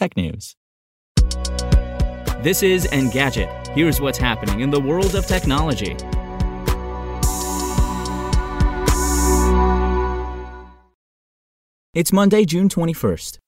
technews. 0.00 0.54
This 2.42 2.62
is 2.62 2.86
Engadget. 2.86 3.68
Here's 3.74 4.00
what's 4.00 4.16
happening 4.18 4.60
in 4.60 4.70
the 4.70 4.80
world 4.80 5.14
of 5.14 5.26
technology. 5.26 5.94
It's 11.92 12.12
Monday, 12.12 12.44
June 12.44 12.68
21st. 12.68 13.38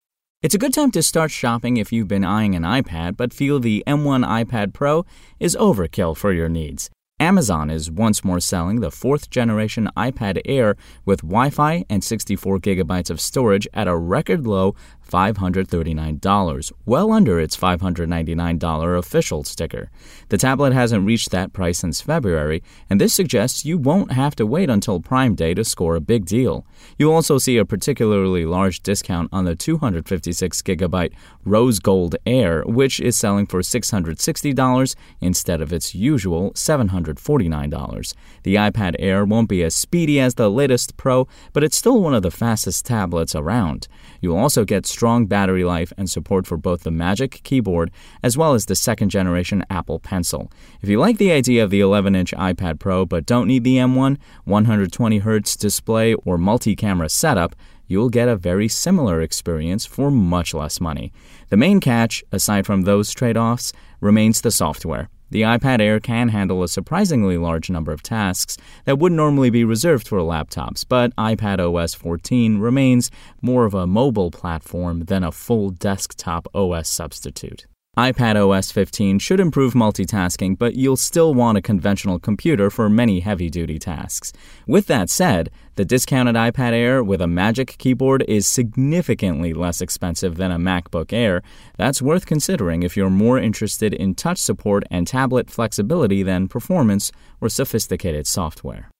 It's 0.42 0.54
a 0.54 0.58
good 0.58 0.74
time 0.74 0.90
to 0.90 1.02
start 1.02 1.30
shopping 1.30 1.76
if 1.76 1.92
you've 1.92 2.08
been 2.08 2.24
eyeing 2.24 2.54
an 2.54 2.64
iPad 2.64 3.16
but 3.16 3.32
feel 3.32 3.60
the 3.60 3.82
M1 3.86 4.26
iPad 4.26 4.74
Pro 4.74 5.06
is 5.38 5.56
overkill 5.56 6.16
for 6.16 6.32
your 6.32 6.48
needs. 6.48 6.90
Amazon 7.20 7.70
is 7.70 7.88
once 7.88 8.24
more 8.24 8.40
selling 8.40 8.80
the 8.80 8.90
fourth 8.90 9.30
generation 9.30 9.88
iPad 9.96 10.40
Air 10.44 10.74
with 11.04 11.20
Wi 11.20 11.50
Fi 11.50 11.84
and 11.88 12.02
64 12.02 12.58
gigabytes 12.58 13.10
of 13.10 13.20
storage 13.20 13.68
at 13.72 13.86
a 13.86 13.96
record 13.96 14.44
low 14.44 14.74
$539, 15.08 16.72
well 16.86 17.12
under 17.12 17.38
its 17.40 17.56
$599 17.56 18.98
official 18.98 19.44
sticker. 19.44 19.90
The 20.28 20.38
tablet 20.38 20.72
hasn't 20.72 21.06
reached 21.06 21.30
that 21.30 21.52
price 21.52 21.78
since 21.78 22.00
February, 22.00 22.62
and 22.88 23.00
this 23.00 23.14
suggests 23.14 23.64
you 23.64 23.78
won't 23.78 24.12
have 24.12 24.34
to 24.36 24.46
wait 24.46 24.70
until 24.70 25.00
Prime 25.00 25.34
Day 25.34 25.54
to 25.54 25.64
score 25.64 25.96
a 25.96 26.00
big 26.00 26.24
deal. 26.24 26.64
You'll 26.98 27.14
also 27.14 27.38
see 27.38 27.58
a 27.58 27.64
particularly 27.64 28.44
large 28.44 28.82
discount 28.82 29.28
on 29.32 29.44
the 29.44 29.56
256 29.56 30.62
gigabyte 30.62 31.12
Rose 31.44 31.78
Gold 31.78 32.16
Air, 32.24 32.62
which 32.66 33.00
is 33.00 33.16
selling 33.16 33.46
for 33.46 33.60
$660 33.60 34.94
instead 35.20 35.60
of 35.60 35.72
its 35.72 35.94
usual 35.94 36.52
$749. 36.52 38.14
The 38.42 38.54
iPad 38.54 38.96
Air 38.98 39.24
won't 39.24 39.48
be 39.48 39.62
as 39.62 39.74
speedy 39.74 40.18
as 40.20 40.34
the 40.34 40.50
latest 40.50 40.96
Pro, 40.96 41.28
but 41.52 41.64
it's 41.64 41.76
still 41.76 42.00
one 42.00 42.14
of 42.14 42.22
the 42.22 42.30
fastest 42.30 42.86
tablets 42.86 43.34
around. 43.34 43.88
You'll 44.20 44.38
also 44.38 44.64
get 44.64 44.86
strong 44.92 45.26
battery 45.26 45.64
life 45.64 45.92
and 45.96 46.08
support 46.08 46.46
for 46.46 46.56
both 46.56 46.82
the 46.82 46.90
Magic 46.90 47.40
Keyboard 47.42 47.90
as 48.22 48.36
well 48.36 48.54
as 48.54 48.66
the 48.66 48.76
second 48.76 49.08
generation 49.08 49.64
Apple 49.70 49.98
Pencil. 49.98 50.52
If 50.80 50.88
you 50.88 50.98
like 51.00 51.18
the 51.18 51.32
idea 51.32 51.64
of 51.64 51.70
the 51.70 51.80
11 51.80 52.14
inch 52.14 52.32
iPad 52.32 52.78
Pro 52.78 53.06
but 53.06 53.26
don't 53.26 53.48
need 53.48 53.64
the 53.64 53.76
M1, 53.76 54.18
120Hz 54.46 55.58
display, 55.58 56.14
or 56.14 56.38
multi 56.38 56.76
camera 56.76 57.08
setup, 57.08 57.56
you'll 57.86 58.08
get 58.08 58.28
a 58.28 58.36
very 58.36 58.68
similar 58.68 59.20
experience 59.20 59.84
for 59.84 60.10
much 60.10 60.54
less 60.54 60.80
money. 60.80 61.12
The 61.48 61.56
main 61.56 61.80
catch, 61.80 62.22
aside 62.30 62.66
from 62.66 62.82
those 62.82 63.12
trade 63.12 63.36
offs, 63.36 63.72
remains 64.00 64.40
the 64.40 64.50
software. 64.50 65.08
The 65.32 65.40
iPad 65.40 65.80
Air 65.80 65.98
can 65.98 66.28
handle 66.28 66.62
a 66.62 66.68
surprisingly 66.68 67.38
large 67.38 67.70
number 67.70 67.90
of 67.90 68.02
tasks 68.02 68.58
that 68.84 68.98
would 68.98 69.12
normally 69.12 69.48
be 69.48 69.64
reserved 69.64 70.06
for 70.06 70.18
laptops, 70.18 70.84
but 70.86 71.16
iPad 71.16 71.58
OS 71.58 71.94
14 71.94 72.58
remains 72.58 73.10
more 73.40 73.64
of 73.64 73.72
a 73.72 73.86
mobile 73.86 74.30
platform 74.30 75.06
than 75.06 75.24
a 75.24 75.32
full 75.32 75.70
desktop 75.70 76.48
OS 76.54 76.86
substitute 76.86 77.64
iPad 77.98 78.36
OS 78.36 78.72
15 78.72 79.18
should 79.18 79.38
improve 79.38 79.74
multitasking, 79.74 80.56
but 80.56 80.74
you'll 80.74 80.96
still 80.96 81.34
want 81.34 81.58
a 81.58 81.60
conventional 81.60 82.18
computer 82.18 82.70
for 82.70 82.88
many 82.88 83.20
heavy 83.20 83.50
duty 83.50 83.78
tasks. 83.78 84.32
With 84.66 84.86
that 84.86 85.10
said, 85.10 85.50
the 85.74 85.84
discounted 85.84 86.34
iPad 86.34 86.72
Air 86.72 87.04
with 87.04 87.20
a 87.20 87.26
Magic 87.26 87.76
Keyboard 87.76 88.24
is 88.26 88.46
significantly 88.46 89.52
less 89.52 89.82
expensive 89.82 90.36
than 90.36 90.50
a 90.50 90.58
MacBook 90.58 91.12
Air. 91.12 91.42
That's 91.76 92.00
worth 92.00 92.24
considering 92.24 92.82
if 92.82 92.96
you're 92.96 93.10
more 93.10 93.38
interested 93.38 93.92
in 93.92 94.14
touch 94.14 94.38
support 94.38 94.84
and 94.90 95.06
tablet 95.06 95.50
flexibility 95.50 96.22
than 96.22 96.48
performance 96.48 97.12
or 97.42 97.50
sophisticated 97.50 98.26
software. 98.26 98.91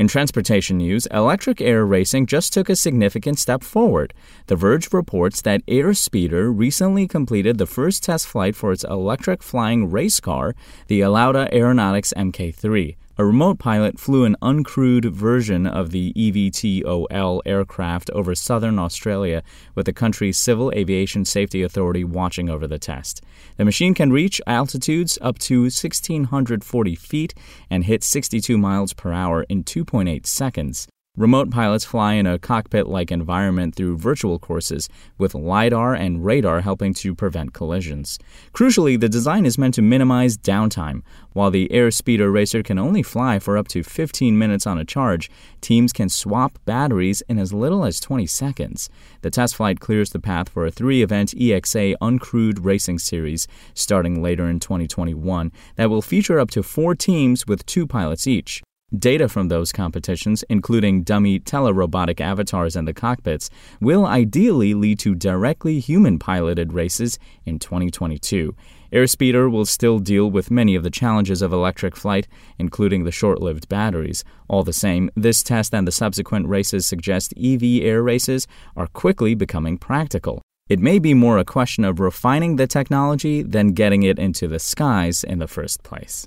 In 0.00 0.08
transportation 0.08 0.78
news, 0.78 1.04
electric 1.08 1.60
air 1.60 1.84
racing 1.84 2.24
just 2.24 2.54
took 2.54 2.70
a 2.70 2.74
significant 2.74 3.38
step 3.38 3.62
forward. 3.62 4.14
The 4.46 4.56
Verge 4.56 4.90
reports 4.94 5.42
that 5.42 5.60
Airspeeder 5.66 6.50
recently 6.50 7.06
completed 7.06 7.58
the 7.58 7.66
first 7.66 8.02
test 8.02 8.26
flight 8.26 8.56
for 8.56 8.72
its 8.72 8.82
electric 8.82 9.42
flying 9.42 9.90
race 9.90 10.18
car, 10.18 10.54
the 10.86 11.02
Alauda 11.02 11.52
Aeronautics 11.52 12.14
Mk3. 12.16 12.96
A 13.20 13.24
remote 13.26 13.58
pilot 13.58 14.00
flew 14.00 14.24
an 14.24 14.34
uncrewed 14.40 15.04
version 15.12 15.66
of 15.66 15.90
the 15.90 16.14
eVTOL 16.14 17.40
aircraft 17.44 18.08
over 18.14 18.34
southern 18.34 18.78
Australia 18.78 19.42
with 19.74 19.84
the 19.84 19.92
country's 19.92 20.38
Civil 20.38 20.72
Aviation 20.72 21.26
Safety 21.26 21.62
Authority 21.62 22.02
watching 22.02 22.48
over 22.48 22.66
the 22.66 22.78
test. 22.78 23.22
The 23.58 23.66
machine 23.66 23.92
can 23.92 24.10
reach 24.10 24.40
altitudes 24.46 25.18
up 25.20 25.38
to 25.40 25.64
1,640 25.64 26.94
feet 26.94 27.34
and 27.68 27.84
hit 27.84 28.02
62 28.02 28.56
miles 28.56 28.94
per 28.94 29.12
hour 29.12 29.42
in 29.50 29.64
2.8 29.64 30.24
seconds. 30.24 30.88
Remote 31.20 31.50
pilots 31.50 31.84
fly 31.84 32.14
in 32.14 32.26
a 32.26 32.38
cockpit 32.38 32.86
like 32.86 33.12
environment 33.12 33.74
through 33.74 33.98
virtual 33.98 34.38
courses, 34.38 34.88
with 35.18 35.34
LiDAR 35.34 35.92
and 35.92 36.24
radar 36.24 36.62
helping 36.62 36.94
to 36.94 37.14
prevent 37.14 37.52
collisions. 37.52 38.18
Crucially, 38.54 38.98
the 38.98 39.06
design 39.06 39.44
is 39.44 39.58
meant 39.58 39.74
to 39.74 39.82
minimize 39.82 40.38
downtime. 40.38 41.02
While 41.34 41.50
the 41.50 41.68
Airspeeder 41.68 42.32
Racer 42.32 42.62
can 42.62 42.78
only 42.78 43.02
fly 43.02 43.38
for 43.38 43.58
up 43.58 43.68
to 43.68 43.82
15 43.82 44.38
minutes 44.38 44.66
on 44.66 44.78
a 44.78 44.84
charge, 44.86 45.30
teams 45.60 45.92
can 45.92 46.08
swap 46.08 46.58
batteries 46.64 47.22
in 47.28 47.38
as 47.38 47.52
little 47.52 47.84
as 47.84 48.00
20 48.00 48.24
seconds. 48.24 48.88
The 49.20 49.30
test 49.30 49.56
flight 49.56 49.78
clears 49.78 50.12
the 50.12 50.20
path 50.20 50.48
for 50.48 50.64
a 50.64 50.70
three 50.70 51.02
event 51.02 51.34
EXA 51.34 51.96
uncrewed 52.00 52.64
racing 52.64 52.98
series 52.98 53.46
starting 53.74 54.22
later 54.22 54.48
in 54.48 54.58
2021 54.58 55.52
that 55.76 55.90
will 55.90 56.00
feature 56.00 56.40
up 56.40 56.50
to 56.52 56.62
four 56.62 56.94
teams 56.94 57.46
with 57.46 57.66
two 57.66 57.86
pilots 57.86 58.26
each. 58.26 58.62
Data 58.98 59.28
from 59.28 59.46
those 59.46 59.70
competitions, 59.70 60.42
including 60.48 61.04
dummy 61.04 61.38
telerobotic 61.38 62.20
avatars 62.20 62.74
in 62.74 62.86
the 62.86 62.92
cockpits, 62.92 63.48
will 63.80 64.04
ideally 64.04 64.74
lead 64.74 64.98
to 64.98 65.14
directly 65.14 65.78
human 65.78 66.18
piloted 66.18 66.72
races 66.72 67.16
in 67.44 67.60
2022. 67.60 68.52
Airspeeder 68.92 69.48
will 69.48 69.64
still 69.64 70.00
deal 70.00 70.28
with 70.28 70.50
many 70.50 70.74
of 70.74 70.82
the 70.82 70.90
challenges 70.90 71.40
of 71.40 71.52
electric 71.52 71.94
flight, 71.94 72.26
including 72.58 73.04
the 73.04 73.12
short 73.12 73.40
lived 73.40 73.68
batteries. 73.68 74.24
All 74.48 74.64
the 74.64 74.72
same, 74.72 75.08
this 75.14 75.44
test 75.44 75.72
and 75.72 75.86
the 75.86 75.92
subsequent 75.92 76.48
races 76.48 76.84
suggest 76.84 77.32
EV 77.40 77.62
air 77.82 78.02
races 78.02 78.48
are 78.74 78.88
quickly 78.88 79.36
becoming 79.36 79.78
practical. 79.78 80.42
It 80.68 80.80
may 80.80 80.98
be 80.98 81.14
more 81.14 81.38
a 81.38 81.44
question 81.44 81.84
of 81.84 82.00
refining 82.00 82.56
the 82.56 82.66
technology 82.66 83.42
than 83.42 83.68
getting 83.68 84.02
it 84.02 84.18
into 84.18 84.48
the 84.48 84.58
skies 84.58 85.22
in 85.22 85.38
the 85.38 85.46
first 85.46 85.84
place. 85.84 86.26